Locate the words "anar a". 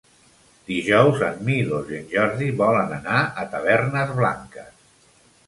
2.99-3.45